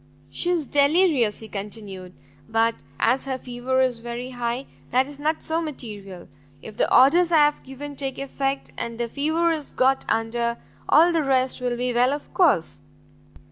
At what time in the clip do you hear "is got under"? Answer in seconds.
9.51-10.57